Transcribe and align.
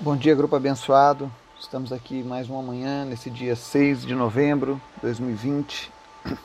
Bom 0.00 0.16
dia, 0.16 0.34
grupo 0.34 0.56
abençoado. 0.56 1.30
Estamos 1.58 1.92
aqui 1.92 2.24
mais 2.24 2.50
uma 2.50 2.60
manhã, 2.60 3.04
nesse 3.04 3.30
dia 3.30 3.54
6 3.54 4.04
de 4.04 4.12
novembro 4.12 4.82
de 4.96 5.02
2020. 5.02 5.92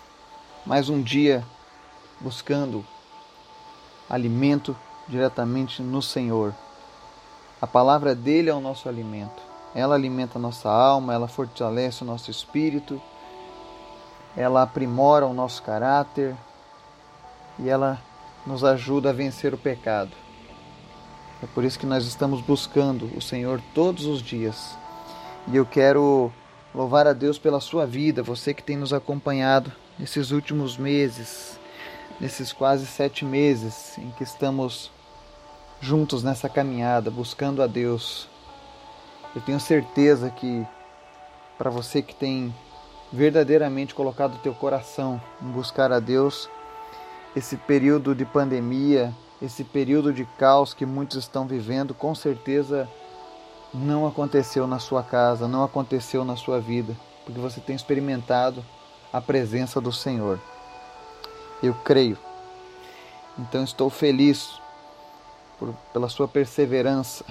Mais 0.67 0.87
um 0.87 1.01
dia 1.01 1.43
buscando 2.21 2.85
alimento 4.07 4.77
diretamente 5.07 5.81
no 5.81 5.99
Senhor. 5.99 6.53
A 7.59 7.65
palavra 7.65 8.13
dele 8.13 8.51
é 8.51 8.53
o 8.53 8.61
nosso 8.61 8.87
alimento. 8.87 9.41
Ela 9.73 9.95
alimenta 9.95 10.37
a 10.37 10.41
nossa 10.41 10.69
alma, 10.69 11.15
ela 11.15 11.27
fortalece 11.27 12.03
o 12.03 12.07
nosso 12.07 12.29
espírito, 12.29 13.01
ela 14.37 14.61
aprimora 14.61 15.25
o 15.25 15.33
nosso 15.33 15.63
caráter 15.63 16.35
e 17.57 17.67
ela 17.67 17.99
nos 18.45 18.63
ajuda 18.63 19.09
a 19.09 19.13
vencer 19.13 19.55
o 19.55 19.57
pecado. 19.57 20.28
É 21.41 21.47
por 21.47 21.63
isso 21.63 21.79
que 21.79 21.85
nós 21.85 22.05
estamos 22.05 22.41
buscando 22.41 23.09
o 23.15 23.21
Senhor 23.21 23.61
todos 23.73 24.05
os 24.05 24.21
dias. 24.21 24.77
E 25.47 25.55
eu 25.55 25.65
quero 25.65 26.31
louvar 26.75 27.07
a 27.07 27.13
Deus 27.13 27.39
pela 27.39 27.61
sua 27.61 27.85
vida, 27.85 28.21
você 28.21 28.53
que 28.53 28.61
tem 28.61 28.77
nos 28.77 28.93
acompanhado 28.93 29.71
nesses 29.97 30.31
últimos 30.31 30.77
meses, 30.77 31.57
nesses 32.19 32.51
quase 32.51 32.85
sete 32.85 33.23
meses 33.23 33.97
em 33.97 34.11
que 34.11 34.23
estamos 34.23 34.91
juntos 35.81 36.23
nessa 36.23 36.49
caminhada, 36.49 37.09
buscando 37.09 37.63
a 37.63 37.67
Deus. 37.67 38.27
Eu 39.33 39.41
tenho 39.41 39.59
certeza 39.59 40.29
que 40.29 40.65
para 41.57 41.69
você 41.69 42.01
que 42.01 42.13
tem 42.13 42.53
verdadeiramente 43.11 43.95
colocado 43.95 44.35
o 44.35 44.39
teu 44.39 44.53
coração 44.53 45.21
em 45.41 45.47
buscar 45.47 45.91
a 45.91 45.99
Deus, 45.99 46.49
esse 47.35 47.55
período 47.55 48.13
de 48.13 48.25
pandemia, 48.25 49.13
esse 49.41 49.63
período 49.63 50.11
de 50.11 50.25
caos 50.37 50.73
que 50.73 50.85
muitos 50.85 51.17
estão 51.17 51.47
vivendo, 51.47 51.93
com 51.93 52.13
certeza 52.13 52.89
não 53.73 54.07
aconteceu 54.07 54.67
na 54.67 54.79
sua 54.79 55.03
casa, 55.03 55.47
não 55.47 55.63
aconteceu 55.63 56.25
na 56.25 56.35
sua 56.35 56.59
vida, 56.59 56.95
porque 57.25 57.39
você 57.39 57.61
tem 57.61 57.75
experimentado 57.75 58.65
a 59.13 59.21
presença 59.21 59.79
do 59.79 59.91
Senhor. 59.91 60.39
Eu 61.61 61.73
creio. 61.73 62.17
Então 63.37 63.63
estou 63.63 63.89
feliz 63.89 64.59
por, 65.57 65.73
pela 65.93 66.09
sua 66.09 66.27
perseverança, 66.27 67.23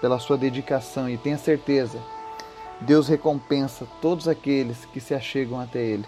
pela 0.00 0.18
sua 0.18 0.36
dedicação 0.36 1.08
e 1.08 1.16
tenha 1.16 1.38
certeza, 1.38 2.00
Deus 2.80 3.08
recompensa 3.08 3.86
todos 4.02 4.28
aqueles 4.28 4.84
que 4.86 5.00
se 5.00 5.14
achegam 5.14 5.60
até 5.60 5.78
Ele. 5.78 6.06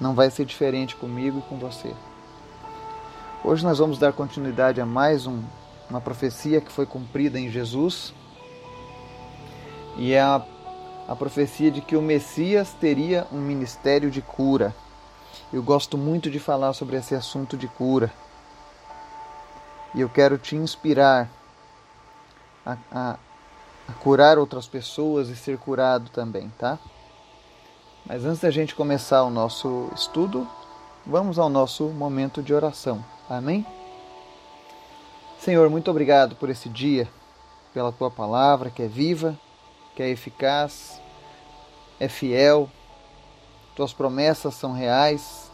Não 0.00 0.14
vai 0.14 0.30
ser 0.30 0.44
diferente 0.44 0.96
comigo 0.96 1.38
e 1.38 1.42
com 1.42 1.58
você. 1.58 1.94
Hoje 3.42 3.64
nós 3.64 3.78
vamos 3.78 3.98
dar 3.98 4.12
continuidade 4.12 4.82
a 4.82 4.86
mais 4.86 5.26
um, 5.26 5.42
uma 5.88 5.98
profecia 5.98 6.60
que 6.60 6.70
foi 6.70 6.84
cumprida 6.84 7.40
em 7.40 7.50
Jesus. 7.50 8.12
E 9.96 10.12
é 10.12 10.20
a, 10.20 10.44
a 11.08 11.16
profecia 11.16 11.70
de 11.70 11.80
que 11.80 11.96
o 11.96 12.02
Messias 12.02 12.74
teria 12.78 13.26
um 13.32 13.38
ministério 13.38 14.10
de 14.10 14.20
cura. 14.20 14.74
Eu 15.50 15.62
gosto 15.62 15.96
muito 15.96 16.30
de 16.30 16.38
falar 16.38 16.74
sobre 16.74 16.98
esse 16.98 17.14
assunto 17.14 17.56
de 17.56 17.66
cura. 17.66 18.12
E 19.94 20.02
eu 20.02 20.10
quero 20.10 20.36
te 20.36 20.54
inspirar 20.54 21.26
a, 22.64 22.76
a, 22.92 23.18
a 23.88 23.92
curar 24.02 24.38
outras 24.38 24.68
pessoas 24.68 25.30
e 25.30 25.34
ser 25.34 25.56
curado 25.56 26.10
também, 26.10 26.52
tá? 26.58 26.78
Mas 28.04 28.22
antes 28.22 28.42
da 28.42 28.50
gente 28.50 28.74
começar 28.74 29.22
o 29.22 29.30
nosso 29.30 29.88
estudo, 29.96 30.46
vamos 31.06 31.38
ao 31.38 31.48
nosso 31.48 31.84
momento 31.84 32.42
de 32.42 32.52
oração. 32.52 33.02
Amém? 33.30 33.64
Senhor, 35.38 35.70
muito 35.70 35.88
obrigado 35.88 36.34
por 36.34 36.50
esse 36.50 36.68
dia, 36.68 37.08
pela 37.72 37.92
tua 37.92 38.10
palavra 38.10 38.70
que 38.70 38.82
é 38.82 38.88
viva, 38.88 39.38
que 39.94 40.02
é 40.02 40.08
eficaz, 40.08 41.00
é 42.00 42.08
fiel, 42.08 42.68
tuas 43.76 43.92
promessas 43.92 44.54
são 44.54 44.72
reais, 44.72 45.48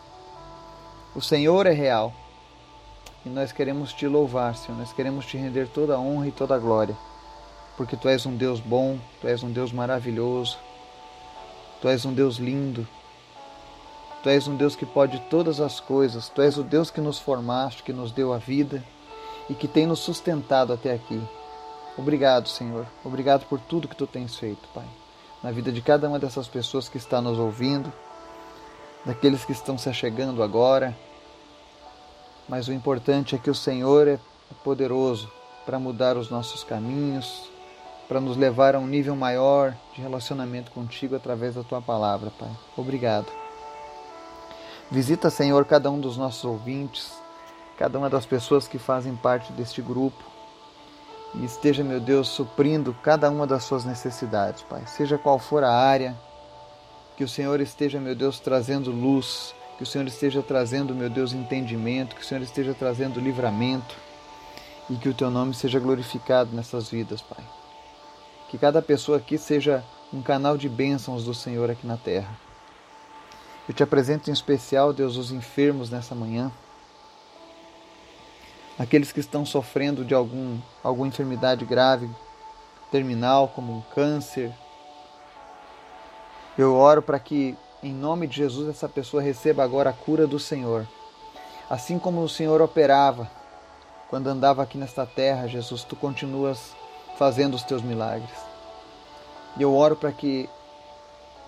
o 1.15 1.21
Senhor 1.21 1.67
é 1.67 1.71
real. 1.71 2.15
E 3.27 3.29
nós 3.29 3.53
queremos 3.53 3.93
te 3.93 4.07
louvar, 4.07 4.57
Senhor, 4.57 4.79
nós 4.79 4.95
queremos 4.95 5.27
te 5.27 5.37
render 5.37 5.69
toda 5.69 5.97
a 5.97 6.01
honra 6.01 6.29
e 6.29 6.33
toda 6.33 6.55
a 6.55 6.59
glória, 6.59 6.97
porque 7.77 7.95
tu 7.95 8.09
és 8.09 8.25
um 8.25 8.35
Deus 8.35 8.59
bom, 8.59 8.99
tu 9.21 9.29
és 9.29 9.43
um 9.43 9.53
Deus 9.53 9.71
maravilhoso, 9.71 10.57
tu 11.83 11.89
és 11.89 12.07
um 12.07 12.15
Deus 12.15 12.39
lindo, 12.39 12.89
Tu 14.27 14.31
és 14.31 14.49
um 14.49 14.57
Deus 14.57 14.75
que 14.75 14.85
pode 14.85 15.21
todas 15.31 15.61
as 15.61 15.79
coisas, 15.79 16.29
Tu 16.29 16.43
és 16.43 16.59
o 16.59 16.65
Deus 16.65 16.91
que 16.91 17.01
nos 17.01 17.17
formaste, 17.17 17.85
que 17.85 17.93
nos 17.93 18.11
deu 18.11 18.33
a 18.33 18.39
vida 18.39 18.83
e 19.49 19.55
que 19.55 19.69
tem 19.69 19.87
nos 19.87 20.01
sustentado 20.01 20.73
até 20.73 20.93
aqui. 20.93 21.23
Obrigado, 21.97 22.49
Senhor. 22.49 22.89
Obrigado 23.05 23.47
por 23.47 23.61
tudo 23.61 23.87
que 23.87 23.95
Tu 23.95 24.05
tens 24.05 24.35
feito, 24.35 24.67
Pai. 24.75 24.85
Na 25.45 25.53
vida 25.53 25.71
de 25.71 25.81
cada 25.81 26.09
uma 26.09 26.19
dessas 26.19 26.49
pessoas 26.49 26.89
que 26.89 26.97
está 26.97 27.21
nos 27.21 27.39
ouvindo, 27.39 27.93
daqueles 29.05 29.45
que 29.45 29.53
estão 29.53 29.79
se 29.79 29.89
achegando 29.89 30.43
agora. 30.43 30.93
Mas 32.49 32.67
o 32.67 32.73
importante 32.73 33.37
é 33.37 33.39
que 33.39 33.49
o 33.49 33.55
Senhor 33.55 34.09
é 34.09 34.19
poderoso 34.65 35.31
para 35.65 35.79
mudar 35.79 36.17
os 36.17 36.31
nossos 36.31 36.65
caminhos, 36.65 37.49
para 38.09 38.21
nos 38.21 38.37
levar 38.37 38.75
a 38.75 38.81
um 38.81 38.89
nível 38.89 39.15
maior 39.15 39.73
de 39.95 40.03
relacionamento 40.03 40.73
contigo 40.73 41.15
através 41.15 41.55
da 41.55 41.63
tua 41.63 41.81
palavra, 41.81 42.33
Pai. 42.37 42.51
Obrigado. 42.77 43.46
Visita, 44.91 45.31
Senhor, 45.31 45.65
cada 45.65 45.91
um 45.91 45.99
dos 45.99 46.17
nossos 46.17 46.45
ouvintes, 46.45 47.13
cada 47.77 47.99
uma 47.99 48.09
das 48.09 48.25
pessoas 48.25 48.69
que 48.69 48.79
fazem 48.79 49.17
parte 49.17 49.53
deste 49.53 49.83
grupo. 49.83 50.23
E 51.35 51.45
esteja, 51.45 51.83
meu 51.83 52.01
Deus, 52.01 52.29
suprindo 52.29 52.97
cada 53.03 53.29
uma 53.29 53.47
das 53.47 53.65
suas 53.65 53.85
necessidades, 53.85 54.63
Pai. 54.63 54.87
Seja 54.87 55.19
qual 55.19 55.39
for 55.39 55.65
a 55.65 55.73
área, 55.73 56.17
que 57.17 57.25
o 57.25 57.29
Senhor 57.29 57.61
esteja, 57.61 57.99
meu 57.99 58.15
Deus, 58.15 58.39
trazendo 58.39 58.93
luz, 58.93 59.55
que 59.77 59.83
o 59.83 59.87
Senhor 59.87 60.07
esteja 60.07 60.41
trazendo, 60.41 60.95
meu 60.95 61.11
Deus, 61.11 61.33
entendimento, 61.33 62.15
que 62.15 62.23
o 62.23 62.25
Senhor 62.25 62.43
esteja 62.43 62.73
trazendo 62.73 63.19
livramento 63.19 63.95
e 64.89 64.95
que 64.95 65.09
o 65.09 65.15
teu 65.15 65.31
nome 65.31 65.53
seja 65.53 65.81
glorificado 65.81 66.55
nessas 66.55 66.89
vidas, 66.89 67.21
Pai. 67.21 67.45
Que 68.49 68.57
cada 68.57 68.81
pessoa 68.81 69.19
aqui 69.19 69.37
seja 69.37 69.83
um 70.13 70.23
canal 70.23 70.57
de 70.57 70.69
bênçãos 70.69 71.25
do 71.25 71.35
Senhor 71.35 71.69
aqui 71.71 71.87
na 71.87 71.97
terra. 71.97 72.46
Eu 73.69 73.75
te 73.75 73.83
apresento 73.83 74.31
em 74.31 74.33
especial, 74.33 74.93
Deus, 74.93 75.17
os 75.17 75.33
enfermos 75.33 75.91
nessa 75.91 76.15
manhã. 76.15 76.53
Aqueles 78.79 79.11
que 79.11 79.19
estão 79.19 79.45
sofrendo 79.45 80.05
de 80.05 80.15
algum, 80.15 80.59
alguma 80.85 81.09
enfermidade 81.09 81.65
grave, 81.65 82.09
terminal, 82.93 83.49
como 83.49 83.79
um 83.79 83.81
câncer. 83.95 84.53
Eu 86.57 86.77
oro 86.77 87.03
para 87.03 87.19
que, 87.19 87.57
em 87.83 87.93
nome 87.93 88.27
de 88.27 88.37
Jesus, 88.37 88.69
essa 88.69 88.89
pessoa 88.89 89.23
receba 89.23 89.65
agora 89.65 89.91
a 89.91 89.93
cura 89.93 90.27
do 90.27 90.39
Senhor. 90.39 90.87
Assim 91.69 91.99
como 91.99 92.23
o 92.23 92.29
Senhor 92.29 92.63
operava 92.63 93.29
quando 94.09 94.29
andava 94.29 94.63
aqui 94.63 94.79
nesta 94.79 95.05
terra, 95.05 95.49
Jesus, 95.49 95.83
tu 95.83 95.97
continuas 95.97 96.77
fazendo 97.19 97.55
os 97.55 97.65
teus 97.65 97.83
milagres. 97.83 98.31
E 99.57 99.63
eu 99.63 99.75
oro 99.75 99.97
para 99.97 100.13
que 100.13 100.49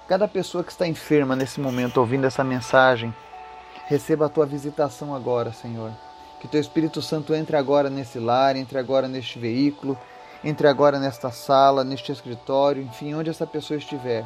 Cada 0.09 0.27
pessoa 0.27 0.65
que 0.65 0.73
está 0.73 0.89
enferma 0.89 1.37
nesse 1.37 1.61
momento 1.61 1.99
ouvindo 1.99 2.27
essa 2.27 2.43
mensagem, 2.43 3.15
receba 3.89 4.25
a 4.25 4.29
tua 4.31 4.47
visitação 4.47 5.15
agora, 5.15 5.53
Senhor. 5.53 5.93
Que 6.41 6.49
teu 6.49 6.59
Espírito 6.59 7.03
Santo 7.03 7.35
entre 7.35 7.59
agora 7.59 7.91
nesse 7.91 8.19
lar, 8.19 8.57
entre 8.57 8.79
agora 8.79 9.07
neste 9.07 9.39
veículo, 9.39 9.99
entre 10.43 10.67
agora 10.67 10.99
nesta 10.99 11.31
sala, 11.31 11.85
neste 11.85 12.11
escritório, 12.11 12.83
enfim, 12.83 13.13
onde 13.13 13.29
essa 13.29 13.47
pessoa 13.47 13.77
estiver. 13.77 14.25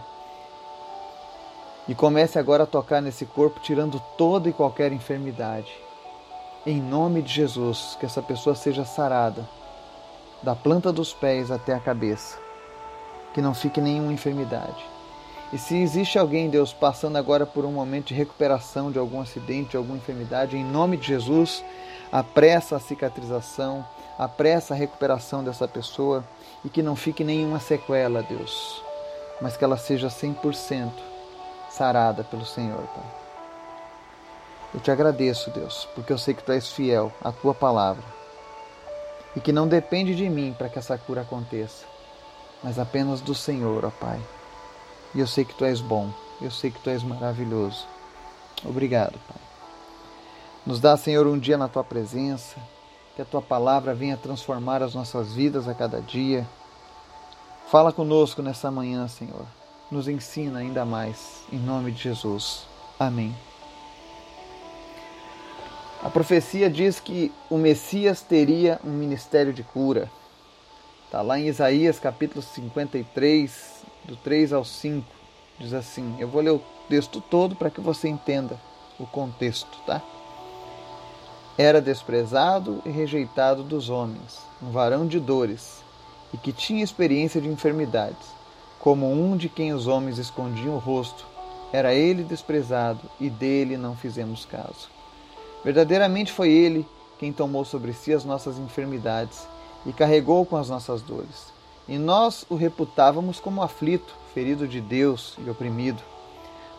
E 1.88 1.97
comece 1.97 2.38
agora 2.38 2.62
a 2.62 2.66
tocar 2.66 3.03
nesse 3.03 3.26
corpo, 3.26 3.59
tirando 3.59 4.00
toda 4.16 4.48
e 4.48 4.53
qualquer 4.53 4.92
enfermidade. 4.92 5.72
Em 6.65 6.81
nome 6.81 7.22
de 7.22 7.32
Jesus, 7.32 7.97
que 7.98 8.06
essa 8.06 8.22
pessoa 8.22 8.54
seja 8.54 8.84
sarada, 8.84 9.48
da 10.44 10.54
planta 10.54 10.92
dos 10.92 11.12
pés 11.12 11.50
até 11.50 11.75
a 11.75 11.81
cabeça. 11.81 12.39
Que 13.34 13.42
não 13.42 13.53
fique 13.53 13.80
nenhuma 13.80 14.12
enfermidade. 14.12 14.91
E 15.53 15.59
se 15.59 15.77
existe 15.77 16.19
alguém, 16.19 16.49
Deus, 16.49 16.72
passando 16.72 17.19
agora 17.19 17.45
por 17.45 17.66
um 17.66 17.72
momento 17.72 18.07
de 18.07 18.15
recuperação 18.15 18.91
de 18.91 18.99
algum 18.99 19.21
acidente, 19.21 19.72
de 19.72 19.77
alguma 19.77 19.99
enfermidade, 19.99 20.57
em 20.57 20.65
nome 20.65 20.97
de 20.97 21.07
Jesus, 21.09 21.63
apressa 22.10 22.77
a 22.77 22.81
cicatrização, 22.81 23.87
apressa 24.19 24.72
a 24.72 24.77
recuperação 24.77 25.45
dessa 25.45 25.69
pessoa 25.69 26.25
e 26.65 26.71
que 26.71 26.83
não 26.83 26.97
fique 26.97 27.22
nenhuma 27.22 27.60
sequela, 27.60 28.22
Deus, 28.22 28.83
mas 29.43 29.54
que 29.54 29.63
ela 29.63 29.77
seja 29.77 30.09
100% 30.09 30.91
sarada 31.71 32.25
pelo 32.25 32.47
Senhor, 32.47 32.83
Pai. 32.95 33.04
Eu 34.72 34.81
te 34.81 34.91
agradeço, 34.91 35.51
Deus, 35.51 35.87
porque 35.95 36.15
eu 36.15 36.19
sei 36.19 36.33
que 36.33 36.43
tu 36.43 36.51
és 36.51 36.72
fiel 36.72 37.13
à 37.22 37.31
tua 37.31 37.53
palavra 37.53 38.04
e 39.37 39.41
que 39.41 39.53
não 39.53 39.69
depende 39.69 40.15
de 40.15 40.31
mim 40.31 40.54
para 40.57 40.71
que 40.71 40.78
essa 40.78 40.97
cura 40.97 41.21
aconteça, 41.21 41.84
mas 42.63 42.78
apenas 42.78 43.21
do 43.21 43.34
Senhor, 43.34 43.84
ó 43.84 43.91
Pai. 43.91 44.19
E 45.14 45.20
eu 45.20 45.26
sei 45.26 45.44
que 45.44 45.54
tu 45.54 45.64
és 45.64 45.80
bom, 45.80 46.10
eu 46.41 46.50
sei 46.50 46.70
que 46.70 46.78
tu 46.80 46.88
és 46.91 47.03
maravilhoso. 47.03 47.86
Obrigado, 48.64 49.18
Pai. 49.28 49.42
Nos 50.64 50.80
dá, 50.80 50.97
Senhor, 50.97 51.26
um 51.26 51.38
dia 51.38 51.59
na 51.59 51.68
tua 51.68 51.82
presença, 51.82 52.56
que 53.16 53.22
a 53.22 53.24
tua 53.24 53.42
palavra 53.42 53.94
venha 53.94 54.16
transformar 54.16 54.82
as 54.82 54.94
nossas 54.94 55.32
vidas 55.32 55.68
a 55.68 55.74
cada 55.74 56.00
dia. 56.00 56.47
Fala 57.68 57.92
conosco 57.92 58.42
nessa 58.42 58.70
manhã, 58.70 59.06
Senhor. 59.09 59.44
Nos 59.91 60.09
ensina 60.09 60.60
ainda 60.60 60.84
mais, 60.84 61.42
em 61.53 61.58
nome 61.58 61.91
de 61.91 62.03
Jesus. 62.03 62.65
Amém. 62.98 63.34
A 66.03 66.08
profecia 66.08 66.70
diz 66.70 66.98
que 66.98 67.32
o 67.50 67.56
Messias 67.56 68.22
teria 68.22 68.80
um 68.84 68.91
ministério 68.91 69.53
de 69.53 69.62
cura. 69.62 70.10
Está 71.06 71.22
lá 71.22 71.38
em 71.38 71.47
Isaías 71.47 71.98
capítulo 71.98 72.42
53, 72.42 73.82
do 74.04 74.16
3 74.16 74.53
ao 74.53 74.65
5. 74.65 75.07
Diz 75.59 75.72
assim: 75.72 76.16
Eu 76.19 76.28
vou 76.28 76.43
ler 76.43 76.51
o 76.51 76.63
texto 76.89 77.21
todo 77.21 77.54
para 77.54 77.71
que 77.71 77.81
você 77.81 78.09
entenda 78.09 78.59
o 78.99 79.07
contexto, 79.07 79.78
tá? 79.87 80.03
Era 81.57 81.81
desprezado 81.81 82.83
e 82.84 82.91
rejeitado 82.91 83.63
dos 83.63 83.91
homens, 83.91 84.41
um 84.63 84.71
varão 84.71 85.07
de 85.07 85.21
dores, 85.21 85.83
e 86.33 86.37
que 86.37 86.53
tinha 86.53 86.83
experiência 86.83 87.41
de 87.41 87.49
enfermidades, 87.49 88.27
como 88.78 89.10
um 89.13 89.37
de 89.37 89.49
quem 89.49 89.72
os 89.72 89.87
homens 89.87 90.19
escondiam 90.19 90.75
o 90.75 90.78
rosto. 90.78 91.27
Era 91.72 91.95
ele 91.95 92.22
desprezado, 92.22 93.01
e 93.21 93.28
dele 93.28 93.77
não 93.77 93.95
fizemos 93.95 94.45
caso. 94.45 94.89
Verdadeiramente 95.65 96.33
foi 96.33 96.51
ele 96.51 96.87
quem 97.19 97.33
tomou 97.33 97.65
sobre 97.65 97.93
si 97.93 98.13
as 98.13 98.25
nossas 98.25 98.59
enfermidades 98.59 99.47
e 99.87 99.93
carregou 99.93 100.45
com 100.45 100.57
as 100.57 100.69
nossas 100.69 101.03
dores. 101.03 101.52
E 101.92 101.98
nós 101.98 102.47
o 102.48 102.56
reputávamos 102.56 103.39
como 103.39 103.62
aflito, 103.62 104.15
ferido 104.33 104.66
de 104.66 104.80
Deus 104.80 105.36
e 105.44 105.50
oprimido. 105.50 106.03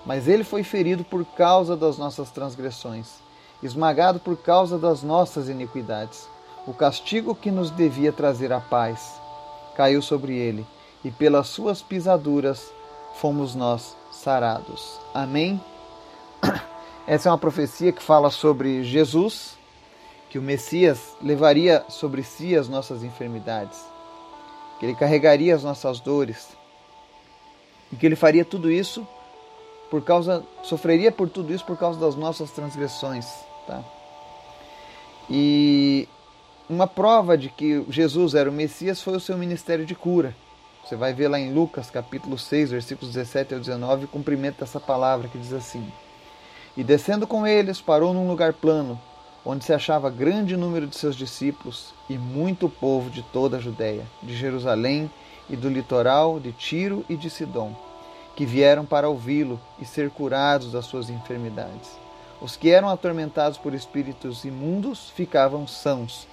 Mas 0.06 0.28
ele 0.28 0.44
foi 0.44 0.64
ferido 0.64 1.04
por 1.04 1.24
causa 1.24 1.78
das 1.78 1.98
nossas 1.98 2.32
transgressões 2.32 3.24
esmagado 3.64 4.20
por 4.20 4.36
causa 4.38 4.78
das 4.78 5.02
nossas 5.02 5.48
iniquidades. 5.48 6.28
O 6.68 6.74
castigo 6.74 7.34
que 7.34 7.50
nos 7.50 7.72
devia 7.72 8.12
trazer 8.12 8.52
a 8.52 8.60
paz 8.60 9.20
caiu 9.76 10.02
sobre 10.02 10.36
ele, 10.36 10.66
e 11.04 11.10
pelas 11.10 11.48
suas 11.48 11.82
pisaduras 11.82 12.72
fomos 13.16 13.56
nós 13.56 13.96
sarados. 14.12 15.00
Amém? 15.14 15.62
Essa 17.08 17.30
é 17.30 17.32
uma 17.32 17.38
profecia 17.38 17.92
que 17.92 18.04
fala 18.04 18.30
sobre 18.30 18.84
Jesus, 18.84 19.58
que 20.30 20.38
o 20.38 20.42
Messias 20.42 21.16
levaria 21.22 21.84
sobre 21.90 22.24
si 22.24 22.56
as 22.56 22.70
nossas 22.70 23.04
enfermidades, 23.04 23.80
que 24.80 24.86
ele 24.86 24.96
carregaria 24.96 25.56
as 25.56 25.64
nossas 25.64 26.00
dores, 26.00 26.50
e 27.92 27.96
que 27.96 28.06
ele 28.06 28.16
faria 28.16 28.44
tudo 28.44 28.72
isso 28.72 29.08
por 29.90 30.02
causa 30.02 30.44
sofreria 30.64 31.12
por 31.12 31.30
tudo 31.30 31.54
isso 31.54 31.64
por 31.64 31.78
causa 31.78 32.00
das 32.00 32.16
nossas 32.16 32.50
transgressões. 32.50 33.28
Tá? 33.68 33.84
E 35.30 36.10
uma 36.68 36.88
prova 36.88 37.38
de 37.38 37.50
que 37.50 37.86
Jesus 37.88 38.34
era 38.34 38.50
o 38.50 38.54
Messias 38.54 39.02
foi 39.02 39.16
o 39.16 39.20
seu 39.20 39.38
ministério 39.38 39.86
de 39.86 39.94
cura. 39.94 40.36
Você 40.84 40.96
vai 40.96 41.14
ver 41.14 41.28
lá 41.28 41.40
em 41.40 41.54
Lucas 41.54 41.92
capítulo 41.92 42.38
6, 42.38 42.72
versículos 42.72 43.14
17 43.14 43.54
ao 43.54 43.60
19, 43.60 44.08
cumprimenta 44.08 44.64
essa 44.64 44.80
palavra 44.80 45.28
que 45.28 45.38
diz 45.38 45.54
assim: 45.54 45.88
E 46.76 46.84
descendo 46.84 47.28
com 47.28 47.46
eles, 47.46 47.80
parou 47.80 48.14
num 48.14 48.28
lugar 48.28 48.54
plano, 48.54 49.00
onde 49.46 49.66
se 49.66 49.74
achava 49.74 50.10
grande 50.10 50.56
número 50.56 50.88
de 50.88 50.96
seus 50.96 51.16
discípulos 51.16 51.94
e 52.10 52.18
muito 52.18 52.70
povo 52.70 53.10
de 53.10 53.22
toda 53.22 53.58
a 53.58 53.60
Judéia, 53.60 54.06
de 54.22 54.36
Jerusalém 54.36 55.12
e 55.50 55.56
do 55.56 55.70
litoral 55.70 56.40
de 56.40 56.52
Tiro 56.54 57.06
e 57.10 57.16
de 57.16 57.30
Sidom, 57.30 57.76
que 58.36 58.46
vieram 58.46 58.86
para 58.86 59.10
ouvi-lo 59.10 59.60
e 59.80 59.86
ser 59.86 60.10
curados 60.10 60.72
das 60.72 60.86
suas 60.86 61.10
enfermidades. 61.10 61.92
Os 62.42 62.56
que 62.56 62.70
eram 62.70 62.90
atormentados 62.90 63.58
por 63.58 63.74
espíritos 63.74 64.44
imundos 64.44 65.10
ficavam 65.10 65.68
sãos. 65.68 66.28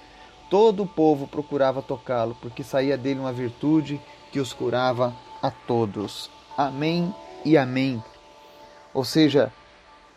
Todo 0.49 0.83
o 0.83 0.87
povo 0.87 1.27
procurava 1.27 1.81
tocá-lo, 1.81 2.35
porque 2.41 2.63
saía 2.63 2.97
dele 2.97 3.19
uma 3.19 3.31
virtude 3.31 3.99
que 4.31 4.39
os 4.39 4.51
curava 4.51 5.13
a 5.41 5.49
todos. 5.49 6.29
Amém 6.57 7.13
e 7.45 7.57
amém. 7.57 8.03
Ou 8.93 9.05
seja, 9.05 9.53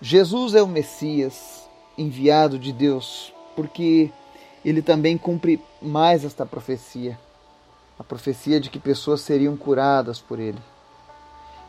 Jesus 0.00 0.54
é 0.54 0.62
o 0.62 0.66
Messias 0.66 1.63
enviado 1.96 2.58
de 2.58 2.72
Deus, 2.72 3.32
porque 3.54 4.10
ele 4.64 4.82
também 4.82 5.16
cumpre 5.18 5.60
mais 5.80 6.24
esta 6.24 6.44
profecia 6.44 7.18
a 7.98 8.02
profecia 8.02 8.60
de 8.60 8.70
que 8.70 8.78
pessoas 8.78 9.20
seriam 9.20 9.56
curadas 9.56 10.20
por 10.20 10.38
ele. 10.38 10.58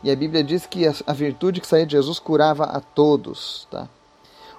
E 0.02 0.10
a 0.10 0.16
Bíblia 0.16 0.42
diz 0.44 0.66
que 0.66 0.84
a 0.86 1.12
virtude 1.12 1.60
que 1.60 1.66
saía 1.66 1.86
de 1.86 1.92
Jesus 1.92 2.18
curava 2.18 2.64
a 2.64 2.80
todos, 2.80 3.66
tá? 3.70 3.88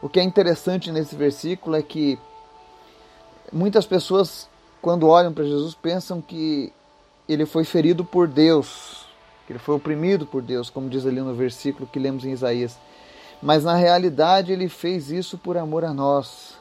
O 0.02 0.10
que 0.10 0.20
é 0.20 0.24
interessante 0.24 0.92
nesse 0.92 1.16
versículo 1.16 1.76
é 1.76 1.82
que 1.82 2.18
muitas 3.52 3.86
pessoas, 3.86 4.48
quando 4.82 5.08
olham 5.08 5.34
para 5.34 5.44
Jesus, 5.44 5.76
pensam 5.76 6.22
que 6.22 6.72
ele 7.28 7.46
foi 7.46 7.64
ferido 7.64 8.04
por 8.04 8.28
Deus, 8.28 9.06
que 9.46 9.54
ele 9.54 9.60
foi 9.60 9.76
oprimido 9.76 10.26
por 10.26 10.42
Deus, 10.42 10.70
como 10.70 10.90
diz 10.90 11.06
ali 11.06 11.20
no 11.20 11.34
versículo 11.34 11.88
que 11.88 12.00
lemos 12.00 12.26
em 12.26 12.32
Isaías. 12.32 12.78
Mas 13.42 13.64
na 13.64 13.76
realidade 13.76 14.52
ele 14.52 14.68
fez 14.68 15.12
isso 15.12 15.38
por 15.38 15.58
amor 15.58 15.86
a 15.86 15.94
nós. 15.94 16.58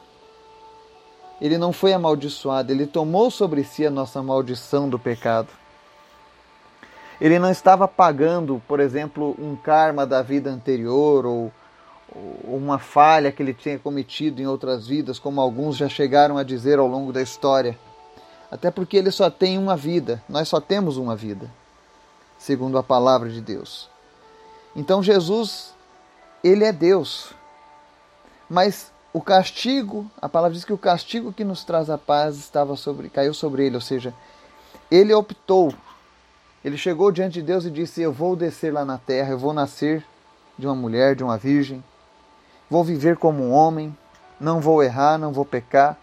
Ele 1.39 1.57
não 1.57 1.71
foi 1.71 1.93
amaldiçoado, 1.93 2.71
ele 2.71 2.87
tomou 2.87 3.29
sobre 3.29 3.63
si 3.63 3.85
a 3.85 3.91
nossa 3.91 4.21
maldição 4.23 4.89
do 4.89 4.97
pecado. 4.97 5.49
Ele 7.19 7.39
não 7.39 7.49
estava 7.49 7.87
pagando, 7.87 8.61
por 8.67 8.79
exemplo, 8.79 9.35
um 9.39 9.55
karma 9.55 10.05
da 10.05 10.21
vida 10.21 10.49
anterior 10.49 11.25
ou 11.25 11.51
uma 12.43 12.79
falha 12.79 13.31
que 13.31 13.41
ele 13.41 13.53
tinha 13.53 13.77
cometido 13.77 14.41
em 14.41 14.47
outras 14.47 14.87
vidas, 14.87 15.19
como 15.19 15.41
alguns 15.41 15.75
já 15.75 15.89
chegaram 15.89 16.37
a 16.37 16.43
dizer 16.43 16.79
ao 16.79 16.87
longo 16.87 17.11
da 17.11 17.21
história. 17.21 17.77
Até 18.49 18.71
porque 18.71 18.97
ele 18.97 19.11
só 19.11 19.29
tem 19.29 19.57
uma 19.57 19.75
vida, 19.75 20.23
nós 20.29 20.47
só 20.47 20.61
temos 20.61 20.97
uma 20.97 21.15
vida, 21.15 21.51
segundo 22.37 22.77
a 22.77 22.83
palavra 22.83 23.29
de 23.29 23.41
Deus. 23.41 23.89
Então 24.75 25.03
Jesus, 25.03 25.73
ele 26.47 26.63
é 26.63 26.71
Deus. 26.71 27.33
Mas 28.49 28.91
o 29.13 29.21
castigo, 29.21 30.09
a 30.21 30.29
palavra 30.29 30.55
diz 30.55 30.63
que 30.63 30.73
o 30.73 30.77
castigo 30.77 31.33
que 31.33 31.43
nos 31.43 31.63
traz 31.63 31.89
a 31.89 31.97
paz 31.97 32.37
estava 32.37 32.75
sobre, 32.75 33.09
caiu 33.09 33.33
sobre 33.33 33.65
ele, 33.65 33.75
ou 33.75 33.81
seja, 33.81 34.13
ele 34.89 35.13
optou. 35.13 35.73
Ele 36.63 36.77
chegou 36.77 37.11
diante 37.11 37.33
de 37.33 37.41
Deus 37.41 37.65
e 37.65 37.71
disse: 37.71 38.01
"Eu 38.01 38.11
vou 38.11 38.35
descer 38.35 38.73
lá 38.73 38.83
na 38.83 38.97
terra, 38.97 39.31
eu 39.31 39.37
vou 39.37 39.53
nascer 39.53 40.03
de 40.57 40.65
uma 40.65 40.75
mulher, 40.75 41.15
de 41.15 41.23
uma 41.23 41.37
virgem, 41.37 41.83
Vou 42.69 42.83
viver 42.83 43.15
como 43.15 43.43
um 43.43 43.51
homem, 43.53 43.95
não 44.39 44.59
vou 44.59 44.83
errar, 44.83 45.17
não 45.17 45.31
vou 45.31 45.45
pecar. 45.45 45.97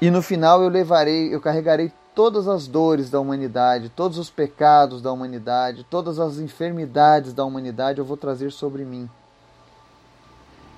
E 0.00 0.08
no 0.08 0.22
final 0.22 0.62
eu 0.62 0.68
levarei, 0.68 1.34
eu 1.34 1.40
carregarei 1.40 1.92
todas 2.20 2.46
as 2.46 2.66
dores 2.66 3.08
da 3.08 3.18
humanidade, 3.18 3.88
todos 3.88 4.18
os 4.18 4.28
pecados 4.28 5.00
da 5.00 5.10
humanidade, 5.10 5.86
todas 5.88 6.20
as 6.20 6.38
enfermidades 6.38 7.32
da 7.32 7.46
humanidade 7.46 7.98
eu 7.98 8.04
vou 8.04 8.14
trazer 8.14 8.52
sobre 8.52 8.84
mim. 8.84 9.08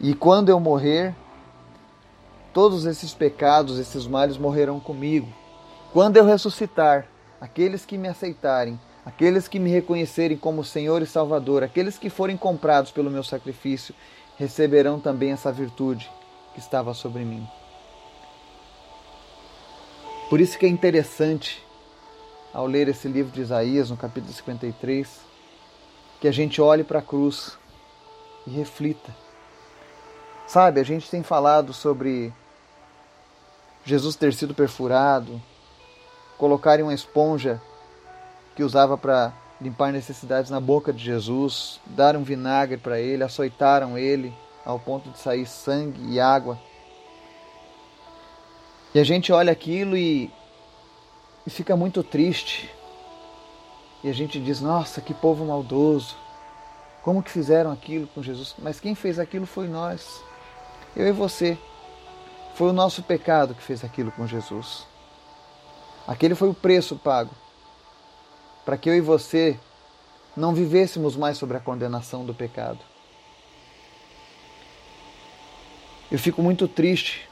E 0.00 0.14
quando 0.14 0.50
eu 0.50 0.60
morrer, 0.60 1.12
todos 2.54 2.86
esses 2.86 3.12
pecados, 3.12 3.76
esses 3.80 4.06
males 4.06 4.38
morrerão 4.38 4.78
comigo. 4.78 5.26
Quando 5.92 6.16
eu 6.16 6.24
ressuscitar, 6.24 7.08
aqueles 7.40 7.84
que 7.84 7.98
me 7.98 8.06
aceitarem 8.06 8.78
Aqueles 9.04 9.48
que 9.48 9.58
me 9.58 9.68
reconhecerem 9.68 10.36
como 10.36 10.62
Senhor 10.62 11.02
e 11.02 11.06
Salvador, 11.06 11.64
aqueles 11.64 11.98
que 11.98 12.08
forem 12.08 12.36
comprados 12.36 12.92
pelo 12.92 13.10
meu 13.10 13.24
sacrifício, 13.24 13.92
receberão 14.38 15.00
também 15.00 15.32
essa 15.32 15.50
virtude 15.50 16.08
que 16.54 16.60
estava 16.60 16.94
sobre 16.94 17.24
mim. 17.24 17.44
Por 20.28 20.40
isso 20.40 20.58
que 20.58 20.66
é 20.66 20.68
interessante, 20.68 21.62
ao 22.52 22.66
ler 22.66 22.88
esse 22.88 23.08
livro 23.08 23.32
de 23.32 23.40
Isaías, 23.40 23.90
no 23.90 23.96
capítulo 23.96 24.32
53, 24.32 25.20
que 26.20 26.28
a 26.28 26.32
gente 26.32 26.60
olhe 26.60 26.84
para 26.84 27.00
a 27.00 27.02
cruz 27.02 27.58
e 28.46 28.50
reflita. 28.50 29.14
Sabe, 30.46 30.80
a 30.80 30.84
gente 30.84 31.10
tem 31.10 31.22
falado 31.22 31.72
sobre 31.72 32.32
Jesus 33.84 34.16
ter 34.16 34.32
sido 34.32 34.54
perfurado, 34.54 35.40
colocarem 36.38 36.84
uma 36.84 36.94
esponja 36.94 37.60
que 38.54 38.62
usava 38.62 38.96
para 38.98 39.32
limpar 39.60 39.92
necessidades 39.92 40.50
na 40.50 40.60
boca 40.60 40.92
de 40.92 41.02
Jesus, 41.02 41.80
deram 41.86 42.22
vinagre 42.22 42.76
para 42.76 42.98
ele, 42.98 43.22
açoitaram 43.22 43.96
ele 43.96 44.34
ao 44.64 44.78
ponto 44.78 45.10
de 45.10 45.18
sair 45.18 45.46
sangue 45.46 46.00
e 46.12 46.20
água. 46.20 46.58
E 48.94 48.98
a 48.98 49.04
gente 49.04 49.32
olha 49.32 49.50
aquilo 49.50 49.96
e, 49.96 50.30
e 51.46 51.50
fica 51.50 51.76
muito 51.76 52.02
triste. 52.02 52.70
E 54.04 54.08
a 54.08 54.12
gente 54.12 54.38
diz: 54.40 54.60
Nossa, 54.60 55.00
que 55.00 55.14
povo 55.14 55.44
maldoso! 55.44 56.16
Como 57.02 57.22
que 57.22 57.30
fizeram 57.30 57.72
aquilo 57.72 58.06
com 58.08 58.22
Jesus? 58.22 58.54
Mas 58.58 58.78
quem 58.78 58.94
fez 58.94 59.18
aquilo 59.18 59.46
foi 59.46 59.66
nós, 59.66 60.22
eu 60.94 61.06
e 61.08 61.12
você. 61.12 61.58
Foi 62.54 62.68
o 62.68 62.72
nosso 62.72 63.02
pecado 63.02 63.54
que 63.54 63.62
fez 63.62 63.82
aquilo 63.82 64.12
com 64.12 64.26
Jesus. 64.26 64.86
Aquele 66.06 66.34
foi 66.34 66.48
o 66.48 66.54
preço 66.54 66.96
pago 66.96 67.34
para 68.64 68.76
que 68.76 68.88
eu 68.88 68.94
e 68.94 69.00
você 69.00 69.58
não 70.36 70.54
vivêssemos 70.54 71.16
mais 71.16 71.36
sobre 71.36 71.56
a 71.56 71.60
condenação 71.60 72.24
do 72.24 72.34
pecado. 72.34 72.78
Eu 76.10 76.18
fico 76.18 76.42
muito 76.42 76.68
triste 76.68 77.28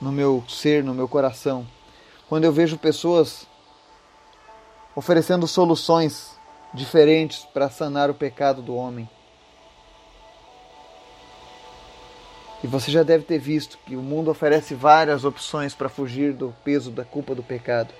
no 0.00 0.12
meu 0.12 0.44
ser, 0.48 0.84
no 0.84 0.94
meu 0.94 1.08
coração, 1.08 1.66
quando 2.28 2.44
eu 2.44 2.52
vejo 2.52 2.78
pessoas 2.78 3.46
oferecendo 4.94 5.46
soluções 5.46 6.38
diferentes 6.72 7.44
para 7.52 7.70
sanar 7.70 8.10
o 8.10 8.14
pecado 8.14 8.60
do 8.60 8.74
homem. 8.74 9.08
E 12.62 12.66
você 12.66 12.90
já 12.90 13.02
deve 13.02 13.24
ter 13.24 13.38
visto 13.38 13.78
que 13.86 13.94
o 13.94 14.02
mundo 14.02 14.30
oferece 14.30 14.74
várias 14.74 15.24
opções 15.24 15.74
para 15.74 15.88
fugir 15.88 16.32
do 16.32 16.54
peso 16.64 16.90
da 16.90 17.04
culpa 17.04 17.34
do 17.34 17.42
pecado. 17.42 17.94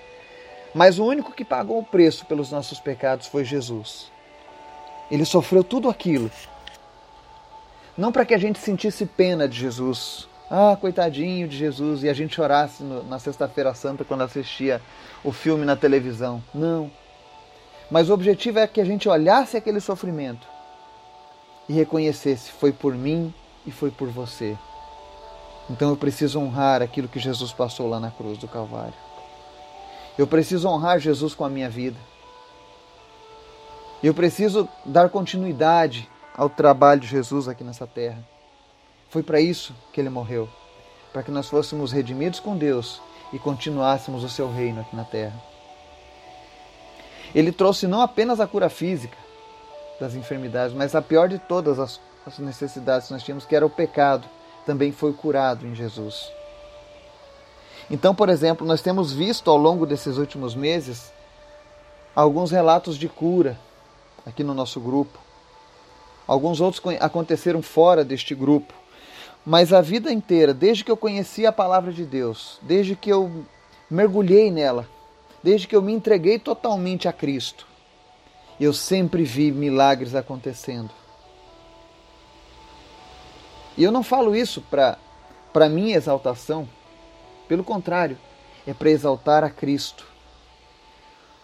Mas 0.75 0.99
o 0.99 1.05
único 1.05 1.33
que 1.33 1.45
pagou 1.45 1.79
o 1.79 1.85
preço 1.85 2.27
pelos 2.27 2.51
nossos 2.51 2.81
pecados 2.81 3.29
foi 3.29 3.45
Jesus. 3.45 4.11
Ele 5.11 5.25
sofreu 5.25 5.63
tudo 5.63 5.89
aquilo. 5.89 6.31
Não 7.97 8.13
para 8.13 8.25
que 8.25 8.35
a 8.35 8.39
gente 8.39 8.59
sentisse 8.59 9.07
pena 9.07 9.49
de 9.49 9.59
Jesus. 9.59 10.29
Ah, 10.51 10.77
coitadinho 10.81 11.47
de 11.47 11.57
Jesus, 11.57 12.03
e 12.03 12.09
a 12.09 12.15
gente 12.15 12.35
chorasse 12.35 12.83
na 12.83 13.19
Sexta-feira 13.19 13.75
Santa 13.75 14.05
quando 14.05 14.23
assistia 14.23 14.81
o 15.23 15.31
filme 15.31 15.65
na 15.65 15.77
televisão. 15.77 16.43
Não. 16.55 16.91
Mas 17.91 18.09
o 18.09 18.15
objetivo 18.15 18.59
é 18.59 18.67
que 18.67 18.81
a 18.81 18.85
gente 18.85 19.09
olhasse 19.09 19.57
aquele 19.57 19.81
sofrimento 19.81 20.47
e 21.69 21.73
reconhecesse: 21.75 22.51
foi 22.51 22.73
por 22.73 22.95
mim 22.95 23.33
e 23.67 23.71
foi 23.71 23.91
por 23.91 24.09
você. 24.09 24.57
Então 25.69 25.91
eu 25.91 25.97
preciso 25.97 26.41
honrar 26.41 26.81
aquilo 26.81 27.09
que 27.09 27.19
Jesus 27.19 27.53
passou 27.53 27.89
lá 27.89 28.01
na 28.01 28.11
cruz 28.11 28.39
do 28.39 28.49
Calvário. 28.49 28.95
Eu 30.17 30.27
preciso 30.27 30.69
honrar 30.69 30.99
Jesus 30.99 31.35
com 31.35 31.45
a 31.45 31.51
minha 31.51 31.69
vida. 31.69 31.99
Eu 34.03 34.15
preciso 34.15 34.69
dar 34.85 35.11
continuidade 35.11 36.09
ao 36.35 36.49
trabalho 36.49 37.01
de 37.01 37.07
Jesus 37.07 37.49
aqui 37.49 37.63
nessa 37.63 37.87
terra. 37.87 38.25
Foi 39.09 39.23
para 39.23 39.41
isso 39.41 39.75
que 39.93 40.01
ele 40.01 40.11
morreu 40.11 40.49
para 41.13 41.23
que 41.23 41.31
nós 41.31 41.49
fôssemos 41.49 41.93
redimidos 41.93 42.41
com 42.41 42.57
Deus 42.57 43.01
e 43.33 43.39
continuássemos 43.39 44.25
o 44.25 44.29
seu 44.29 44.51
reino 44.51 44.81
aqui 44.81 44.95
na 44.95 45.05
terra. 45.05 45.41
Ele 47.35 47.53
trouxe 47.53 47.87
não 47.87 48.01
apenas 48.01 48.41
a 48.41 48.47
cura 48.47 48.69
física 48.69 49.17
das 50.01 50.15
enfermidades, 50.15 50.75
mas 50.75 50.95
a 50.95 51.03
pior 51.03 51.29
de 51.29 51.39
todas 51.39 51.79
as, 51.79 52.01
necessidades 52.39 53.09
que 53.09 53.13
nós 53.13 53.23
tínhamos, 53.23 53.45
que 53.45 53.57
era 53.57 53.67
o 53.67 53.71
pecado, 53.71 54.29
também 54.65 54.93
foi 54.93 55.13
curado 55.13 55.67
em 55.67 55.75
Jesus. 55.75 56.31
Então, 57.91 58.15
por 58.15 58.29
exemplo, 58.29 58.67
nós 58.67 58.83
temos 58.83 59.13
visto 59.13 59.51
ao 59.51 59.57
longo 59.57 59.87
desses 59.87 60.19
últimos 60.19 60.55
meses 60.55 61.11
alguns 62.15 62.51
relatos 62.51 62.99
de 62.99 63.09
cura 63.09 63.59
aqui 64.27 64.45
no 64.45 64.53
nosso 64.53 64.79
grupo. 64.79 65.19
Alguns 66.27 66.61
outros 66.61 66.83
aconteceram 67.01 67.63
fora 67.63 68.05
deste 68.05 68.35
grupo. 68.35 68.75
Mas 69.51 69.73
a 69.73 69.81
vida 69.81 70.13
inteira, 70.13 70.53
desde 70.53 70.85
que 70.85 70.91
eu 70.91 70.97
conheci 70.97 71.47
a 71.47 71.51
palavra 71.51 71.91
de 71.91 72.05
Deus, 72.05 72.59
desde 72.61 72.95
que 72.95 73.09
eu 73.09 73.47
mergulhei 73.91 74.51
nela, 74.51 74.87
desde 75.43 75.67
que 75.67 75.75
eu 75.75 75.81
me 75.81 75.91
entreguei 75.91 76.39
totalmente 76.39 77.09
a 77.09 77.15
Cristo, 77.15 77.67
eu 78.61 78.75
sempre 78.75 79.25
vi 79.25 79.51
milagres 79.51 80.15
acontecendo. 80.15 80.91
E 83.75 83.83
eu 83.83 83.91
não 83.91 84.03
falo 84.03 84.37
isso 84.37 84.63
para 84.71 85.69
minha 85.71 85.97
exaltação, 85.97 86.69
pelo 87.49 87.65
contrário, 87.65 88.19
é 88.67 88.75
para 88.75 88.91
exaltar 88.91 89.43
a 89.45 89.49
Cristo. 89.49 90.07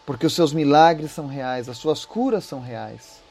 Porque 0.05 0.27
os 0.27 0.35
seus 0.35 0.53
milagres 0.53 1.11
são 1.11 1.27
reais, 1.27 1.71
as 1.71 1.79
suas 1.79 2.05
curas 2.05 2.45
são 2.45 2.61
reais. 2.61 3.23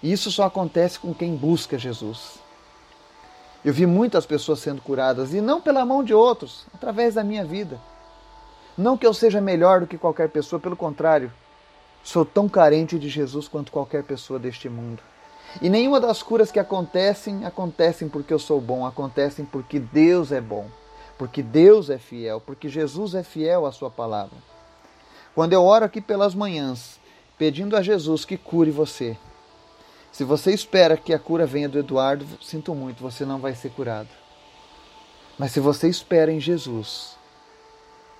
E 0.00 0.12
isso 0.12 0.30
só 0.30 0.44
acontece 0.44 0.96
com 0.96 1.12
quem 1.12 1.34
busca 1.34 1.76
Jesus. 1.76 2.43
Eu 3.64 3.72
vi 3.72 3.86
muitas 3.86 4.26
pessoas 4.26 4.58
sendo 4.58 4.82
curadas 4.82 5.32
e 5.32 5.40
não 5.40 5.60
pela 5.60 5.86
mão 5.86 6.04
de 6.04 6.12
outros, 6.12 6.66
através 6.74 7.14
da 7.14 7.24
minha 7.24 7.44
vida. 7.44 7.80
Não 8.76 8.98
que 8.98 9.06
eu 9.06 9.14
seja 9.14 9.40
melhor 9.40 9.80
do 9.80 9.86
que 9.86 9.96
qualquer 9.96 10.28
pessoa, 10.28 10.60
pelo 10.60 10.76
contrário, 10.76 11.32
sou 12.02 12.24
tão 12.24 12.48
carente 12.48 12.98
de 12.98 13.08
Jesus 13.08 13.48
quanto 13.48 13.72
qualquer 13.72 14.02
pessoa 14.02 14.38
deste 14.38 14.68
mundo. 14.68 15.02
E 15.62 15.70
nenhuma 15.70 15.98
das 15.98 16.22
curas 16.22 16.50
que 16.50 16.58
acontecem, 16.58 17.46
acontecem 17.46 18.08
porque 18.08 18.34
eu 18.34 18.38
sou 18.38 18.60
bom, 18.60 18.84
acontecem 18.84 19.44
porque 19.44 19.78
Deus 19.78 20.30
é 20.30 20.40
bom, 20.40 20.66
porque 21.16 21.42
Deus 21.42 21.88
é 21.88 21.96
fiel, 21.96 22.40
porque 22.40 22.68
Jesus 22.68 23.14
é 23.14 23.22
fiel 23.22 23.64
à 23.64 23.72
Sua 23.72 23.88
palavra. 23.88 24.36
Quando 25.34 25.52
eu 25.52 25.64
oro 25.64 25.84
aqui 25.84 26.00
pelas 26.00 26.34
manhãs, 26.34 26.98
pedindo 27.38 27.76
a 27.76 27.82
Jesus 27.82 28.24
que 28.24 28.36
cure 28.36 28.70
você, 28.70 29.16
se 30.14 30.22
você 30.22 30.52
espera 30.52 30.96
que 30.96 31.12
a 31.12 31.18
cura 31.18 31.44
venha 31.44 31.68
do 31.68 31.76
Eduardo, 31.76 32.24
sinto 32.40 32.72
muito, 32.72 33.02
você 33.02 33.24
não 33.24 33.40
vai 33.40 33.52
ser 33.52 33.70
curado. 33.70 34.06
Mas 35.36 35.50
se 35.50 35.58
você 35.58 35.88
espera 35.88 36.30
em 36.30 36.38
Jesus, 36.38 37.16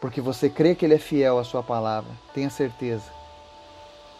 porque 0.01 0.21
você 0.21 0.51
crê 0.51 0.75
que 0.75 0.85
Ele 0.85 0.95
é 0.95 0.99
fiel 0.99 1.39
à 1.39 1.45
Sua 1.45 1.63
palavra, 1.63 2.11
tenha 2.35 2.51
certeza, 2.51 3.13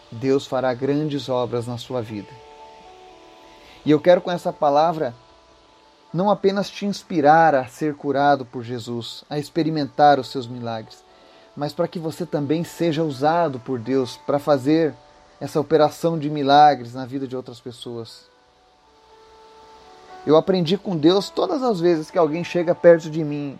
Deus 0.09 0.47
fará 0.47 0.73
grandes 0.73 1.27
obras 1.27 1.67
na 1.67 1.77
sua 1.77 2.01
vida. 2.01 2.29
E 3.83 3.91
eu 3.91 3.99
quero 3.99 4.21
com 4.21 4.31
essa 4.31 4.53
palavra 4.53 5.13
não 6.13 6.29
apenas 6.29 6.69
te 6.69 6.85
inspirar 6.85 7.53
a 7.53 7.67
ser 7.67 7.95
curado 7.95 8.45
por 8.45 8.63
Jesus, 8.63 9.25
a 9.29 9.37
experimentar 9.37 10.17
os 10.17 10.31
seus 10.31 10.47
milagres, 10.47 11.03
mas 11.53 11.73
para 11.73 11.89
que 11.89 11.99
você 11.99 12.25
também 12.25 12.63
seja 12.63 13.03
usado 13.03 13.59
por 13.59 13.77
Deus 13.79 14.15
para 14.25 14.39
fazer 14.39 14.95
essa 15.39 15.59
operação 15.59 16.17
de 16.17 16.29
milagres 16.29 16.93
na 16.93 17.05
vida 17.05 17.27
de 17.27 17.35
outras 17.35 17.59
pessoas. 17.59 18.29
Eu 20.25 20.35
aprendi 20.35 20.77
com 20.77 20.97
Deus 20.97 21.29
todas 21.29 21.61
as 21.61 21.79
vezes 21.79 22.09
que 22.09 22.17
alguém 22.17 22.43
chega 22.43 22.73
perto 22.73 23.09
de 23.09 23.23
mim 23.23 23.59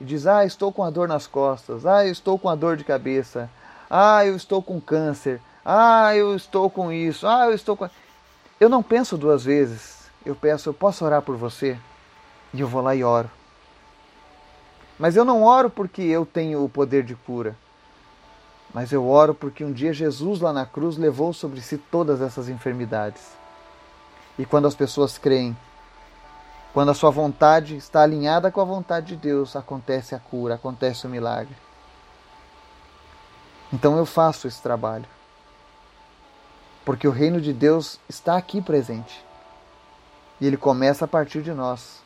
e 0.00 0.04
diz: 0.04 0.26
Ah, 0.26 0.44
estou 0.44 0.72
com 0.72 0.84
a 0.84 0.90
dor 0.90 1.08
nas 1.08 1.26
costas. 1.26 1.84
Ah, 1.84 2.06
eu 2.06 2.12
estou 2.12 2.38
com 2.38 2.48
a 2.48 2.54
dor 2.54 2.76
de 2.76 2.84
cabeça. 2.84 3.50
Ah, 3.90 4.24
eu 4.24 4.36
estou 4.36 4.62
com 4.62 4.80
câncer. 4.80 5.40
Ah, 5.64 6.14
eu 6.14 6.36
estou 6.36 6.70
com 6.70 6.92
isso. 6.92 7.26
Ah, 7.26 7.46
eu 7.46 7.54
estou 7.54 7.76
com. 7.76 7.88
Eu 8.60 8.68
não 8.68 8.82
penso 8.82 9.16
duas 9.16 9.44
vezes. 9.44 10.08
Eu 10.24 10.36
peço: 10.36 10.68
Eu 10.68 10.74
posso 10.74 11.04
orar 11.04 11.22
por 11.22 11.36
você? 11.36 11.76
E 12.52 12.60
eu 12.60 12.68
vou 12.68 12.80
lá 12.80 12.94
e 12.94 13.02
oro. 13.02 13.30
Mas 14.96 15.16
eu 15.16 15.24
não 15.24 15.42
oro 15.42 15.68
porque 15.68 16.02
eu 16.02 16.24
tenho 16.24 16.62
o 16.62 16.68
poder 16.68 17.02
de 17.02 17.16
cura. 17.16 17.56
Mas 18.74 18.92
eu 18.92 19.08
oro 19.08 19.34
porque 19.34 19.64
um 19.64 19.72
dia 19.72 19.94
Jesus 19.94 20.40
lá 20.40 20.52
na 20.52 20.66
cruz 20.66 20.98
levou 20.98 21.32
sobre 21.32 21.62
si 21.62 21.78
todas 21.78 22.20
essas 22.20 22.48
enfermidades. 22.48 23.22
E 24.36 24.44
quando 24.44 24.66
as 24.66 24.74
pessoas 24.74 25.16
creem 25.16 25.56
quando 26.74 26.90
a 26.90 26.94
sua 26.94 27.10
vontade 27.10 27.76
está 27.76 28.02
alinhada 28.02 28.50
com 28.50 28.60
a 28.60 28.64
vontade 28.64 29.06
de 29.06 29.16
Deus, 29.16 29.54
acontece 29.54 30.12
a 30.12 30.18
cura, 30.18 30.56
acontece 30.56 31.06
o 31.06 31.08
milagre. 31.08 31.54
Então 33.72 33.96
eu 33.96 34.04
faço 34.04 34.48
esse 34.48 34.60
trabalho. 34.60 35.04
Porque 36.84 37.06
o 37.06 37.12
reino 37.12 37.40
de 37.40 37.52
Deus 37.52 38.00
está 38.08 38.36
aqui 38.36 38.60
presente. 38.60 39.24
E 40.40 40.46
ele 40.48 40.56
começa 40.56 41.04
a 41.04 41.08
partir 41.08 41.42
de 41.42 41.52
nós. 41.52 42.02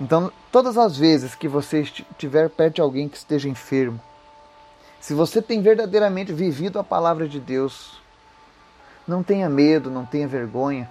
Então, 0.00 0.32
todas 0.50 0.76
as 0.76 0.96
vezes 0.96 1.36
que 1.36 1.46
você 1.46 1.82
estiver 1.82 2.50
perto 2.50 2.76
de 2.76 2.80
alguém 2.80 3.08
que 3.08 3.16
esteja 3.16 3.48
enfermo, 3.48 4.00
se 5.00 5.14
você 5.14 5.40
tem 5.40 5.62
verdadeiramente 5.62 6.32
vivido 6.32 6.78
a 6.78 6.84
palavra 6.84 7.28
de 7.28 7.40
Deus, 7.40 8.00
não 9.08 9.22
tenha 9.22 9.48
medo, 9.48 9.90
não 9.90 10.04
tenha 10.04 10.28
vergonha 10.28 10.88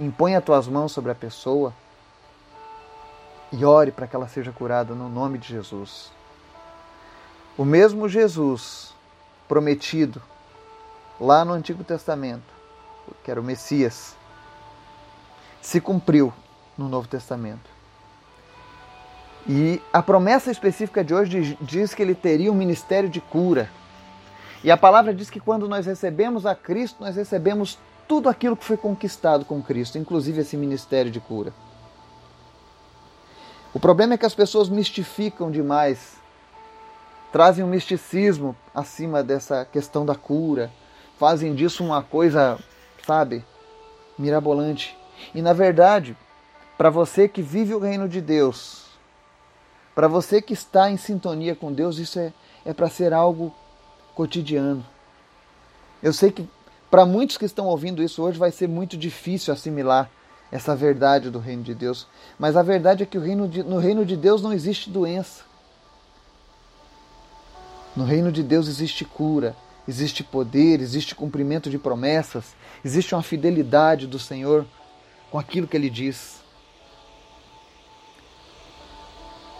Impõe 0.00 0.34
as 0.34 0.42
tuas 0.42 0.66
mãos 0.66 0.92
sobre 0.92 1.10
a 1.10 1.14
pessoa 1.14 1.74
e 3.52 3.66
ore 3.66 3.92
para 3.92 4.06
que 4.06 4.16
ela 4.16 4.26
seja 4.26 4.50
curada 4.50 4.94
no 4.94 5.10
nome 5.10 5.36
de 5.36 5.48
Jesus. 5.48 6.10
O 7.54 7.66
mesmo 7.66 8.08
Jesus 8.08 8.94
prometido 9.46 10.22
lá 11.20 11.44
no 11.44 11.52
Antigo 11.52 11.84
Testamento, 11.84 12.50
que 13.22 13.30
era 13.30 13.38
o 13.38 13.44
Messias, 13.44 14.16
se 15.60 15.82
cumpriu 15.82 16.32
no 16.78 16.88
Novo 16.88 17.06
Testamento. 17.06 17.68
E 19.52 19.82
a 19.92 20.00
promessa 20.00 20.48
específica 20.48 21.02
de 21.02 21.12
hoje 21.12 21.58
diz 21.60 21.92
que 21.92 22.00
ele 22.00 22.14
teria 22.14 22.52
um 22.52 22.54
ministério 22.54 23.08
de 23.08 23.20
cura. 23.20 23.68
E 24.62 24.70
a 24.70 24.76
palavra 24.76 25.12
diz 25.12 25.28
que 25.28 25.40
quando 25.40 25.68
nós 25.68 25.86
recebemos 25.86 26.46
a 26.46 26.54
Cristo, 26.54 26.98
nós 27.00 27.16
recebemos 27.16 27.76
tudo 28.06 28.28
aquilo 28.28 28.56
que 28.56 28.64
foi 28.64 28.76
conquistado 28.76 29.44
com 29.44 29.60
Cristo, 29.60 29.98
inclusive 29.98 30.42
esse 30.42 30.56
ministério 30.56 31.10
de 31.10 31.18
cura. 31.18 31.52
O 33.74 33.80
problema 33.80 34.14
é 34.14 34.16
que 34.16 34.24
as 34.24 34.36
pessoas 34.36 34.68
mistificam 34.68 35.50
demais, 35.50 36.14
trazem 37.32 37.64
um 37.64 37.68
misticismo 37.68 38.54
acima 38.72 39.20
dessa 39.20 39.64
questão 39.64 40.06
da 40.06 40.14
cura, 40.14 40.70
fazem 41.18 41.56
disso 41.56 41.82
uma 41.82 42.04
coisa, 42.04 42.56
sabe, 43.04 43.44
mirabolante. 44.16 44.96
E 45.34 45.42
na 45.42 45.52
verdade, 45.52 46.16
para 46.78 46.88
você 46.88 47.26
que 47.26 47.42
vive 47.42 47.74
o 47.74 47.80
reino 47.80 48.08
de 48.08 48.20
Deus, 48.20 48.89
para 50.00 50.08
você 50.08 50.40
que 50.40 50.54
está 50.54 50.90
em 50.90 50.96
sintonia 50.96 51.54
com 51.54 51.70
Deus, 51.70 51.98
isso 51.98 52.18
é, 52.18 52.32
é 52.64 52.72
para 52.72 52.88
ser 52.88 53.12
algo 53.12 53.54
cotidiano. 54.14 54.82
Eu 56.02 56.14
sei 56.14 56.32
que 56.32 56.48
para 56.90 57.04
muitos 57.04 57.36
que 57.36 57.44
estão 57.44 57.66
ouvindo 57.66 58.02
isso 58.02 58.22
hoje 58.22 58.38
vai 58.38 58.50
ser 58.50 58.66
muito 58.66 58.96
difícil 58.96 59.52
assimilar 59.52 60.10
essa 60.50 60.74
verdade 60.74 61.28
do 61.28 61.38
reino 61.38 61.62
de 61.62 61.74
Deus. 61.74 62.06
Mas 62.38 62.56
a 62.56 62.62
verdade 62.62 63.02
é 63.02 63.06
que 63.06 63.18
reino 63.18 63.46
de, 63.46 63.62
no 63.62 63.76
reino 63.76 64.06
de 64.06 64.16
Deus 64.16 64.40
não 64.40 64.54
existe 64.54 64.88
doença. 64.88 65.44
No 67.94 68.04
reino 68.04 68.32
de 68.32 68.42
Deus 68.42 68.68
existe 68.68 69.04
cura, 69.04 69.54
existe 69.86 70.24
poder, 70.24 70.80
existe 70.80 71.14
cumprimento 71.14 71.68
de 71.68 71.76
promessas, 71.76 72.56
existe 72.82 73.14
uma 73.14 73.22
fidelidade 73.22 74.06
do 74.06 74.18
Senhor 74.18 74.64
com 75.30 75.38
aquilo 75.38 75.68
que 75.68 75.76
ele 75.76 75.90
diz. 75.90 76.39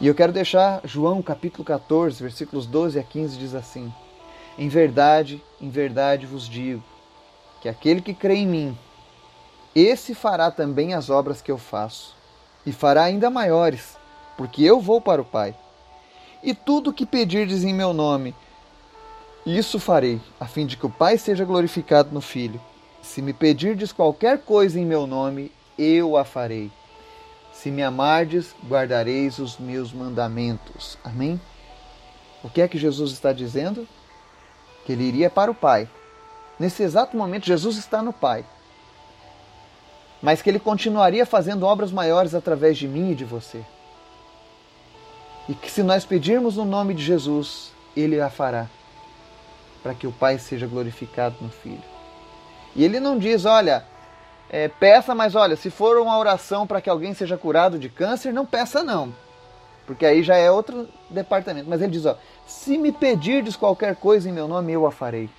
E 0.00 0.06
eu 0.06 0.14
quero 0.14 0.32
deixar 0.32 0.80
João 0.82 1.20
capítulo 1.20 1.62
14, 1.62 2.22
versículos 2.22 2.64
12 2.64 2.98
a 2.98 3.02
15 3.02 3.36
diz 3.36 3.54
assim: 3.54 3.92
Em 4.56 4.66
verdade, 4.66 5.44
em 5.60 5.68
verdade 5.68 6.24
vos 6.24 6.48
digo, 6.48 6.82
que 7.60 7.68
aquele 7.68 8.00
que 8.00 8.14
crê 8.14 8.36
em 8.36 8.46
mim, 8.46 8.78
esse 9.74 10.14
fará 10.14 10.50
também 10.50 10.94
as 10.94 11.10
obras 11.10 11.42
que 11.42 11.52
eu 11.52 11.58
faço, 11.58 12.16
e 12.64 12.72
fará 12.72 13.02
ainda 13.02 13.28
maiores, 13.28 13.98
porque 14.38 14.62
eu 14.62 14.80
vou 14.80 15.02
para 15.02 15.20
o 15.20 15.24
Pai. 15.24 15.54
E 16.42 16.54
tudo 16.54 16.88
o 16.88 16.94
que 16.94 17.04
pedirdes 17.04 17.62
em 17.62 17.74
meu 17.74 17.92
nome, 17.92 18.34
isso 19.44 19.78
farei, 19.78 20.18
a 20.40 20.46
fim 20.46 20.64
de 20.64 20.78
que 20.78 20.86
o 20.86 20.90
Pai 20.90 21.18
seja 21.18 21.44
glorificado 21.44 22.08
no 22.10 22.22
Filho. 22.22 22.58
Se 23.02 23.20
me 23.20 23.34
pedirdes 23.34 23.92
qualquer 23.92 24.38
coisa 24.38 24.80
em 24.80 24.86
meu 24.86 25.06
nome, 25.06 25.52
eu 25.78 26.16
a 26.16 26.24
farei. 26.24 26.70
Se 27.60 27.70
me 27.70 27.82
amardes, 27.82 28.54
guardareis 28.66 29.38
os 29.38 29.58
meus 29.58 29.92
mandamentos. 29.92 30.96
Amém? 31.04 31.38
O 32.42 32.48
que 32.48 32.62
é 32.62 32.66
que 32.66 32.78
Jesus 32.78 33.12
está 33.12 33.34
dizendo? 33.34 33.86
Que 34.86 34.92
ele 34.92 35.04
iria 35.04 35.28
para 35.28 35.50
o 35.50 35.54
Pai. 35.54 35.86
Nesse 36.58 36.82
exato 36.82 37.14
momento, 37.18 37.44
Jesus 37.44 37.76
está 37.76 38.02
no 38.02 38.14
Pai. 38.14 38.46
Mas 40.22 40.40
que 40.40 40.48
ele 40.48 40.58
continuaria 40.58 41.26
fazendo 41.26 41.66
obras 41.66 41.92
maiores 41.92 42.34
através 42.34 42.78
de 42.78 42.88
mim 42.88 43.10
e 43.10 43.14
de 43.14 43.26
você. 43.26 43.62
E 45.46 45.52
que 45.52 45.70
se 45.70 45.82
nós 45.82 46.06
pedirmos 46.06 46.56
no 46.56 46.64
nome 46.64 46.94
de 46.94 47.04
Jesus, 47.04 47.72
ele 47.94 48.18
a 48.22 48.30
fará, 48.30 48.68
para 49.82 49.92
que 49.92 50.06
o 50.06 50.12
Pai 50.12 50.38
seja 50.38 50.66
glorificado 50.66 51.36
no 51.42 51.50
Filho. 51.50 51.84
E 52.74 52.82
ele 52.82 52.98
não 52.98 53.18
diz, 53.18 53.44
olha, 53.44 53.84
é, 54.52 54.66
peça, 54.66 55.14
mas 55.14 55.36
olha, 55.36 55.54
se 55.54 55.70
for 55.70 55.96
uma 55.98 56.18
oração 56.18 56.66
para 56.66 56.80
que 56.80 56.90
alguém 56.90 57.14
seja 57.14 57.38
curado 57.38 57.78
de 57.78 57.88
câncer, 57.88 58.32
não 58.32 58.44
peça 58.44 58.82
não. 58.82 59.14
Porque 59.86 60.04
aí 60.04 60.24
já 60.24 60.36
é 60.36 60.50
outro 60.50 60.88
departamento. 61.08 61.70
Mas 61.70 61.80
ele 61.80 61.92
diz, 61.92 62.04
ó, 62.04 62.18
se 62.46 62.76
me 62.76 62.90
pedirdes 62.90 63.54
qualquer 63.54 63.94
coisa 63.94 64.28
em 64.28 64.32
meu 64.32 64.48
nome, 64.48 64.72
eu 64.72 64.86
a 64.86 64.90
farei. 64.90 65.30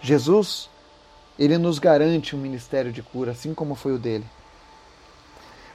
Jesus, 0.00 0.70
ele 1.36 1.58
nos 1.58 1.80
garante 1.80 2.36
um 2.36 2.38
ministério 2.38 2.92
de 2.92 3.02
cura, 3.02 3.32
assim 3.32 3.52
como 3.54 3.74
foi 3.74 3.92
o 3.92 3.98
dele. 3.98 4.24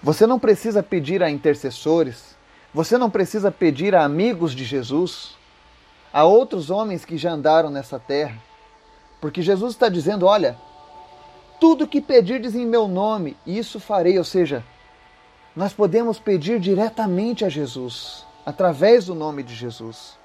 Você 0.02 0.26
não 0.26 0.40
precisa 0.40 0.82
pedir 0.82 1.22
a 1.22 1.30
intercessores, 1.30 2.36
você 2.74 2.98
não 2.98 3.10
precisa 3.10 3.52
pedir 3.52 3.94
a 3.94 4.06
amigos 4.06 4.54
de 4.54 4.64
Jesus, 4.64 5.36
a 6.14 6.24
outros 6.24 6.70
homens 6.70 7.04
que 7.04 7.18
já 7.18 7.32
andaram 7.32 7.70
nessa 7.70 8.00
terra, 8.00 8.42
porque 9.20 9.42
Jesus 9.42 9.74
está 9.74 9.90
dizendo: 9.90 10.26
olha, 10.26 10.58
tudo 11.60 11.88
que 11.88 12.02
pedirdes 12.02 12.56
em 12.56 12.66
meu 12.66 12.88
nome, 12.88 13.36
isso 13.46 13.80
farei. 13.80 14.18
Ou 14.18 14.24
seja, 14.24 14.64
nós 15.56 15.74
podemos 15.74 16.20
pedir 16.20 16.60
diretamente 16.60 17.46
a 17.46 17.50
Jesus, 17.50 18.26
através 18.46 19.06
do 19.06 19.16
nome 19.16 19.44
de 19.44 19.56
Jesus. 19.56 20.18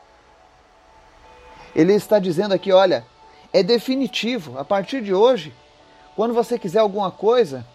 Ele 1.75 1.95
está 1.95 2.19
dizendo 2.19 2.53
aqui: 2.53 2.73
olha, 2.73 3.05
é 3.53 3.63
definitivo, 3.63 4.59
a 4.59 4.65
partir 4.65 5.03
de 5.03 5.15
hoje, 5.15 5.55
quando 6.17 6.35
você 6.35 6.59
quiser 6.59 6.81
alguma 6.81 7.11
coisa, 7.11 7.67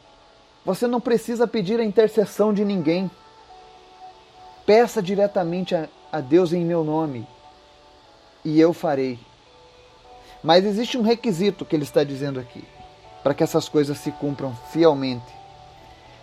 você 0.66 0.88
não 0.88 1.00
precisa 1.00 1.48
pedir 1.48 1.80
a 1.80 1.84
intercessão 1.86 2.54
de 2.54 2.66
ninguém. 2.66 3.10
Peça 4.66 5.02
diretamente 5.02 5.76
a, 5.76 5.88
a 6.12 6.20
Deus 6.20 6.52
em 6.52 6.66
meu 6.66 6.84
nome 6.84 7.28
e 8.44 8.60
eu 8.60 8.74
farei. 8.74 9.20
Mas 10.44 10.65
existe 10.65 10.98
um 10.98 11.02
requisito 11.02 11.65
que 11.65 11.76
ele 11.76 11.84
está 11.84 12.04
dizendo 12.04 12.39
aqui, 12.39 12.63
para 13.26 13.34
que 13.34 13.44
essas 13.44 13.68
coisas 13.68 13.98
se 13.98 14.12
cumpram 14.12 14.56
fielmente. 14.72 15.34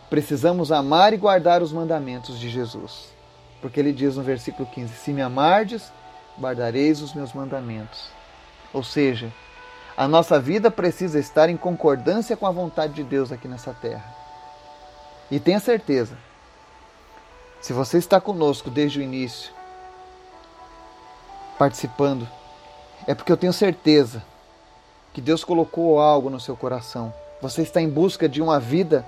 Precisamos 0.08 0.70
amar 0.70 1.12
e 1.12 1.16
guardar 1.16 1.60
os 1.60 1.72
mandamentos 1.72 2.38
de 2.38 2.48
Jesus. 2.48 3.08
Porque 3.60 3.80
ele 3.80 3.92
diz 3.92 4.14
no 4.14 4.22
versículo 4.22 4.68
15: 4.68 4.94
Se 4.94 5.12
me 5.12 5.20
amardes, 5.20 5.92
guardareis 6.38 7.02
os 7.02 7.12
meus 7.12 7.32
mandamentos. 7.32 8.08
Ou 8.72 8.84
seja, 8.84 9.32
a 9.96 10.06
nossa 10.06 10.38
vida 10.38 10.70
precisa 10.70 11.18
estar 11.18 11.48
em 11.48 11.56
concordância 11.56 12.36
com 12.36 12.46
a 12.46 12.52
vontade 12.52 12.92
de 12.92 13.02
Deus 13.02 13.32
aqui 13.32 13.48
nessa 13.48 13.74
terra. 13.74 14.14
E 15.28 15.40
tenha 15.40 15.58
certeza, 15.58 16.16
se 17.60 17.72
você 17.72 17.98
está 17.98 18.20
conosco 18.20 18.70
desde 18.70 19.00
o 19.00 19.02
início, 19.02 19.52
participando, 21.58 22.28
é 23.08 23.12
porque 23.12 23.32
eu 23.32 23.36
tenho 23.36 23.52
certeza 23.52 24.22
que 25.12 25.20
Deus 25.20 25.44
colocou 25.44 26.00
algo 26.00 26.30
no 26.30 26.40
seu 26.40 26.56
coração. 26.56 27.12
Você 27.40 27.62
está 27.62 27.80
em 27.80 27.88
busca 27.88 28.28
de 28.28 28.40
uma 28.40 28.58
vida 28.58 29.06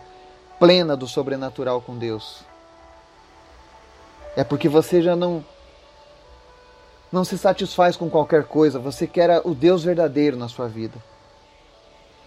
plena 0.59 0.97
do 0.97 1.07
sobrenatural 1.07 1.81
com 1.81 1.97
Deus. 1.97 2.43
É 4.37 4.45
porque 4.45 4.69
você 4.69 5.01
já 5.03 5.15
não 5.15 5.45
não 7.13 7.25
se 7.25 7.39
satisfaz 7.39 7.97
com 7.97 8.11
qualquer 8.11 8.43
coisa, 8.43 8.77
você 8.77 9.07
quer 9.07 9.41
o 9.45 9.55
Deus 9.55 9.85
verdadeiro 9.85 10.37
na 10.37 10.49
sua 10.49 10.67
vida. 10.67 10.99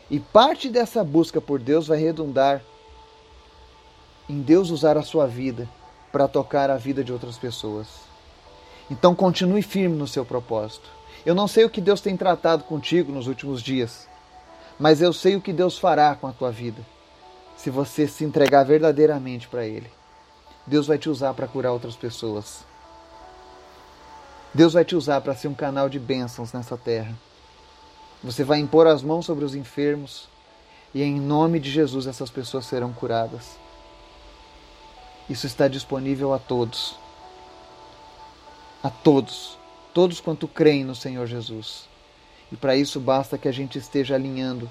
E 0.10 0.18
parte 0.18 0.70
dessa 0.70 1.04
busca 1.04 1.42
por 1.42 1.60
Deus 1.60 1.88
vai 1.88 1.98
redundar 1.98 2.62
em 4.30 4.42
Deus 4.42 4.70
usar 4.70 4.98
a 4.98 5.04
sua 5.04 5.28
vida 5.28 5.68
para 6.10 6.26
tocar 6.26 6.70
a 6.70 6.78
vida 6.78 7.04
de 7.04 7.12
outras 7.12 7.38
pessoas. 7.38 7.88
Então 8.90 9.14
continue 9.14 9.62
firme 9.62 9.98
no 9.98 10.08
seu 10.08 10.26
propósito. 10.26 10.97
Eu 11.28 11.36
não 11.36 11.46
sei 11.46 11.66
o 11.66 11.70
que 11.70 11.82
Deus 11.82 12.00
tem 12.00 12.16
tratado 12.16 12.64
contigo 12.64 13.12
nos 13.12 13.28
últimos 13.28 13.62
dias, 13.62 14.08
mas 14.80 15.02
eu 15.02 15.12
sei 15.12 15.36
o 15.36 15.42
que 15.42 15.52
Deus 15.52 15.78
fará 15.78 16.16
com 16.16 16.26
a 16.26 16.32
tua 16.32 16.54
vida 16.54 16.82
se 17.58 17.70
você 17.70 18.08
se 18.08 18.24
entregar 18.24 18.64
verdadeiramente 18.64 19.46
para 19.46 19.66
Ele. 19.66 19.92
Deus 20.66 20.88
vai 20.88 20.98
te 20.98 21.10
usar 21.10 21.34
para 21.34 21.46
curar 21.46 21.74
outras 21.74 21.98
pessoas. 21.98 22.64
Deus 24.54 24.72
vai 24.72 24.86
te 24.86 24.96
usar 24.96 25.20
para 25.20 25.36
ser 25.36 25.50
um 25.50 25.54
canal 25.54 25.90
de 25.90 26.00
bênçãos 26.00 26.54
nessa 26.54 26.78
terra. 26.78 27.14
Você 28.24 28.46
vai 28.46 28.60
impor 28.60 28.88
as 28.88 29.04
mãos 29.04 29.26
sobre 29.26 29.44
os 29.44 29.54
enfermos 29.54 30.30
e 30.94 31.04
em 31.04 31.20
nome 31.20 31.60
de 31.60 31.70
Jesus 31.70 32.08
essas 32.08 32.30
pessoas 32.30 32.66
serão 32.68 32.94
curadas. 32.94 33.58
Isso 35.30 35.46
está 35.46 35.68
disponível 35.68 36.34
a 36.34 36.40
todos. 36.40 36.96
A 38.82 38.90
todos. 38.90 39.57
Todos 39.98 40.22
quanto 40.22 40.48
creem 40.48 40.84
no 40.84 40.94
Senhor 40.94 41.26
Jesus. 41.26 41.90
E 42.52 42.56
para 42.56 42.76
isso 42.76 43.00
basta 43.00 43.36
que 43.36 43.48
a 43.48 43.52
gente 43.52 43.80
esteja 43.80 44.14
alinhando 44.14 44.70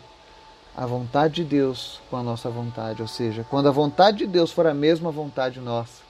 a 0.77 0.87
vontade 0.87 1.43
de 1.43 1.45
Deus 1.45 2.01
com 2.09 2.17
a 2.17 2.23
nossa 2.23 2.49
vontade. 2.49 3.03
Ou 3.03 3.09
seja, 3.09 3.45
quando 3.51 3.69
a 3.69 3.73
vontade 3.73 4.19
de 4.19 4.27
Deus 4.29 4.53
for 4.53 4.69
a 4.69 4.73
mesma 4.73 5.11
vontade 5.11 5.59
nossa, 5.59 6.01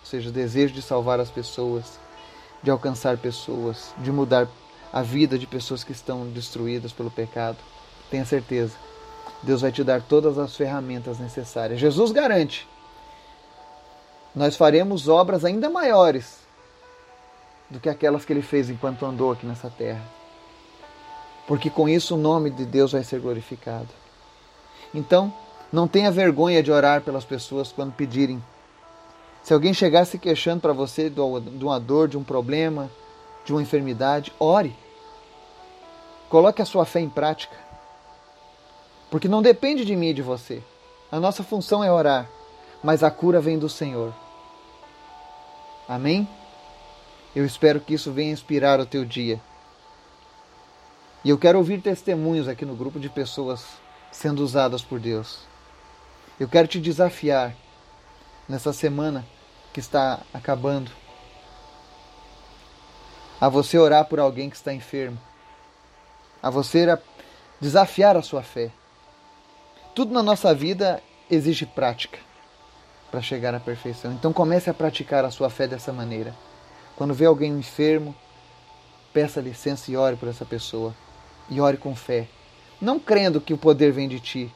ou 0.00 0.06
seja, 0.06 0.28
o 0.28 0.32
desejo 0.32 0.74
de 0.74 0.82
salvar 0.82 1.20
as 1.20 1.30
pessoas, 1.30 2.00
de 2.60 2.68
alcançar 2.68 3.16
pessoas, 3.18 3.94
de 3.98 4.10
mudar 4.10 4.48
a 4.92 5.02
vida 5.02 5.38
de 5.38 5.46
pessoas 5.46 5.84
que 5.84 5.92
estão 5.92 6.26
destruídas 6.26 6.90
pelo 6.92 7.12
pecado, 7.12 7.58
tenha 8.10 8.24
certeza, 8.24 8.74
Deus 9.40 9.60
vai 9.60 9.70
te 9.70 9.84
dar 9.84 10.02
todas 10.02 10.36
as 10.36 10.56
ferramentas 10.56 11.20
necessárias. 11.20 11.78
Jesus 11.78 12.10
garante 12.10 12.66
nós 14.34 14.56
faremos 14.56 15.06
obras 15.06 15.44
ainda 15.44 15.70
maiores 15.70 16.47
do 17.70 17.78
que 17.78 17.88
aquelas 17.88 18.24
que 18.24 18.32
ele 18.32 18.42
fez 18.42 18.70
enquanto 18.70 19.04
andou 19.04 19.32
aqui 19.32 19.46
nessa 19.46 19.70
terra. 19.70 20.02
Porque 21.46 21.70
com 21.70 21.88
isso 21.88 22.14
o 22.14 22.18
nome 22.18 22.50
de 22.50 22.64
Deus 22.64 22.92
vai 22.92 23.02
ser 23.02 23.20
glorificado. 23.20 23.88
Então, 24.94 25.32
não 25.72 25.86
tenha 25.86 26.10
vergonha 26.10 26.62
de 26.62 26.72
orar 26.72 27.02
pelas 27.02 27.24
pessoas 27.24 27.72
quando 27.72 27.92
pedirem. 27.92 28.42
Se 29.42 29.54
alguém 29.54 29.72
chegar 29.72 30.04
se 30.04 30.18
queixando 30.18 30.60
para 30.60 30.72
você 30.72 31.10
de 31.10 31.20
uma 31.20 31.80
dor, 31.80 32.08
de 32.08 32.18
um 32.18 32.24
problema, 32.24 32.90
de 33.44 33.52
uma 33.52 33.62
enfermidade, 33.62 34.32
ore. 34.38 34.74
Coloque 36.28 36.60
a 36.60 36.66
sua 36.66 36.84
fé 36.84 37.00
em 37.00 37.08
prática. 37.08 37.56
Porque 39.10 39.28
não 39.28 39.40
depende 39.40 39.84
de 39.84 39.96
mim 39.96 40.08
e 40.08 40.14
de 40.14 40.22
você. 40.22 40.62
A 41.10 41.18
nossa 41.18 41.42
função 41.42 41.82
é 41.82 41.90
orar, 41.90 42.28
mas 42.82 43.02
a 43.02 43.10
cura 43.10 43.40
vem 43.40 43.58
do 43.58 43.68
Senhor. 43.68 44.12
Amém? 45.88 46.28
Eu 47.38 47.46
espero 47.46 47.78
que 47.78 47.94
isso 47.94 48.10
venha 48.10 48.32
inspirar 48.32 48.80
o 48.80 48.84
teu 48.84 49.04
dia. 49.04 49.40
E 51.24 51.30
eu 51.30 51.38
quero 51.38 51.56
ouvir 51.56 51.80
testemunhos 51.80 52.48
aqui 52.48 52.64
no 52.64 52.74
grupo 52.74 52.98
de 52.98 53.08
pessoas 53.08 53.64
sendo 54.10 54.42
usadas 54.42 54.82
por 54.82 54.98
Deus. 54.98 55.38
Eu 56.40 56.48
quero 56.48 56.66
te 56.66 56.80
desafiar 56.80 57.54
nessa 58.48 58.72
semana 58.72 59.24
que 59.72 59.78
está 59.78 60.18
acabando 60.34 60.90
a 63.40 63.48
você 63.48 63.78
orar 63.78 64.06
por 64.06 64.18
alguém 64.18 64.50
que 64.50 64.56
está 64.56 64.74
enfermo, 64.74 65.16
a 66.42 66.50
você 66.50 66.98
desafiar 67.60 68.16
a 68.16 68.22
sua 68.22 68.42
fé. 68.42 68.72
tudo 69.94 70.12
na 70.12 70.24
nossa 70.24 70.52
vida 70.52 71.00
exige 71.30 71.66
prática 71.66 72.18
para 73.12 73.22
chegar 73.22 73.54
à 73.54 73.60
perfeição. 73.60 74.12
Então 74.12 74.32
comece 74.32 74.68
a 74.68 74.74
praticar 74.74 75.24
a 75.24 75.30
sua 75.30 75.48
fé 75.48 75.68
dessa 75.68 75.92
maneira. 75.92 76.34
Quando 76.98 77.14
vê 77.14 77.26
alguém 77.26 77.56
enfermo, 77.56 78.12
peça 79.12 79.40
licença 79.40 79.88
e 79.88 79.96
ore 79.96 80.16
por 80.16 80.28
essa 80.28 80.44
pessoa. 80.44 80.92
E 81.48 81.60
ore 81.60 81.76
com 81.76 81.94
fé. 81.94 82.26
Não 82.80 82.98
crendo 82.98 83.40
que 83.40 83.54
o 83.54 83.56
poder 83.56 83.92
vem 83.92 84.08
de 84.08 84.18
ti, 84.18 84.52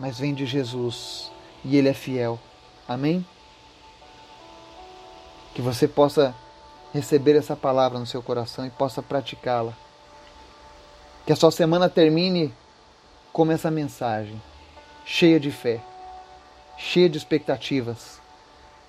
mas 0.00 0.18
vem 0.18 0.32
de 0.32 0.46
Jesus. 0.46 1.30
E 1.62 1.76
Ele 1.76 1.90
é 1.90 1.92
fiel. 1.92 2.40
Amém? 2.88 3.22
Que 5.54 5.60
você 5.60 5.86
possa 5.86 6.34
receber 6.94 7.36
essa 7.36 7.54
palavra 7.54 7.98
no 7.98 8.06
seu 8.06 8.22
coração 8.22 8.64
e 8.64 8.70
possa 8.70 9.02
praticá-la. 9.02 9.74
Que 11.26 11.32
a 11.34 11.36
sua 11.36 11.50
semana 11.50 11.90
termine 11.90 12.54
como 13.34 13.52
essa 13.52 13.70
mensagem, 13.70 14.40
cheia 15.04 15.38
de 15.38 15.50
fé, 15.50 15.78
cheia 16.78 17.10
de 17.10 17.18
expectativas 17.18 18.18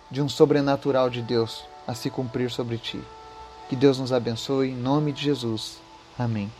de 0.09 0.21
um 0.21 0.29
sobrenatural 0.29 1.09
de 1.09 1.21
Deus 1.21 1.65
a 1.87 1.93
se 1.93 2.09
cumprir 2.09 2.49
sobre 2.49 2.77
ti. 2.77 3.01
Que 3.69 3.75
Deus 3.75 3.99
nos 3.99 4.13
abençoe 4.13 4.69
em 4.69 4.75
nome 4.75 5.11
de 5.11 5.23
Jesus. 5.23 5.79
Amém. 6.17 6.51